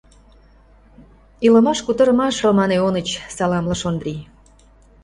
—Илымаш-кутырымаш, 1.45 2.35
Роман 2.43 2.71
Ионыч,— 2.77 3.09
саламлыш 3.35 3.81
Ондрий. 3.89 4.21